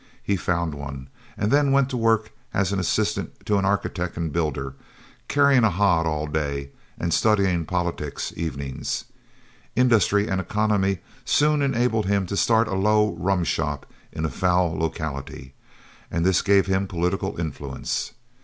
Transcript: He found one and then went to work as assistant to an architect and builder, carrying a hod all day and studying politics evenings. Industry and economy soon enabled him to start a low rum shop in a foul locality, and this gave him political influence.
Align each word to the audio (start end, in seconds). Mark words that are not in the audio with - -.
He 0.23 0.35
found 0.35 0.73
one 0.73 1.09
and 1.37 1.51
then 1.51 1.71
went 1.71 1.87
to 1.91 1.95
work 1.95 2.31
as 2.55 2.71
assistant 2.73 3.45
to 3.45 3.59
an 3.59 3.65
architect 3.65 4.17
and 4.17 4.33
builder, 4.33 4.73
carrying 5.27 5.63
a 5.63 5.69
hod 5.69 6.07
all 6.07 6.25
day 6.25 6.71
and 6.97 7.13
studying 7.13 7.65
politics 7.65 8.33
evenings. 8.35 9.05
Industry 9.75 10.27
and 10.27 10.41
economy 10.41 11.01
soon 11.23 11.61
enabled 11.61 12.07
him 12.07 12.25
to 12.25 12.35
start 12.35 12.67
a 12.67 12.73
low 12.73 13.13
rum 13.13 13.43
shop 13.43 13.85
in 14.11 14.25
a 14.25 14.29
foul 14.31 14.75
locality, 14.75 15.53
and 16.09 16.25
this 16.25 16.41
gave 16.41 16.65
him 16.65 16.87
political 16.87 17.39
influence. 17.39 18.13